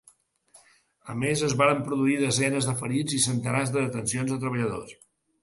A 1.13 1.15
més, 1.23 1.43
es 1.47 1.53
varen 1.59 1.83
produir 1.89 2.15
desenes 2.21 2.71
de 2.71 2.75
ferits 2.81 3.19
i 3.19 3.21
centenars 3.27 3.75
de 3.77 3.85
detencions 3.85 4.35
de 4.35 4.41
treballadors. 4.47 4.99